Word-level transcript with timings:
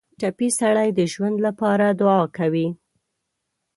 ټپي 0.19 0.47
سړی 0.59 0.89
د 0.93 0.99
ژوند 1.13 1.37
لپاره 1.47 1.85
دعا 1.99 2.21
کوي. 2.37 2.67